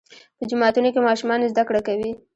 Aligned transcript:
په 0.37 0.43
جوماتونو 0.49 0.89
کې 0.93 1.05
ماشومان 1.07 1.39
زده 1.51 1.63
کړه 1.67 1.81
کوي. 1.87 2.11